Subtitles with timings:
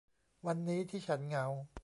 [0.45, 1.45] วันนี้ที่ฉันเหงา